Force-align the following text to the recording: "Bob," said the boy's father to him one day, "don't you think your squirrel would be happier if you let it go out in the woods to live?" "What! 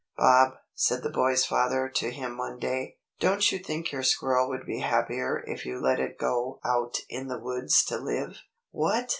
"Bob," 0.17 0.53
said 0.73 1.03
the 1.03 1.11
boy's 1.11 1.45
father 1.45 1.87
to 1.87 2.09
him 2.09 2.35
one 2.35 2.57
day, 2.57 2.97
"don't 3.19 3.51
you 3.51 3.59
think 3.59 3.91
your 3.91 4.01
squirrel 4.01 4.49
would 4.49 4.65
be 4.65 4.79
happier 4.79 5.43
if 5.45 5.63
you 5.63 5.79
let 5.79 5.99
it 5.99 6.17
go 6.17 6.59
out 6.65 6.97
in 7.07 7.27
the 7.27 7.37
woods 7.37 7.85
to 7.85 7.99
live?" 7.99 8.39
"What! 8.71 9.09